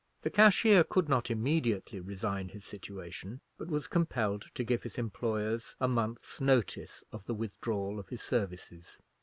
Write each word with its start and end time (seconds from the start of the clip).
The 0.21 0.31
cashier 0.31 0.83
could 0.83 1.07
not 1.09 1.29
immediately 1.29 1.99
resign 1.99 2.49
his 2.49 2.65
situation, 2.65 3.39
but 3.59 3.67
was 3.67 3.85
compelled 3.85 4.47
to 4.55 4.63
give 4.63 4.81
his 4.81 4.97
employers 4.97 5.75
a 5.79 5.87
month's 5.87 6.41
notice 6.41 7.03
of 7.11 7.25
the 7.25 7.35
withdrawal 7.35 7.99
of 7.99 8.09
his 8.09 8.23
services. 8.23 8.97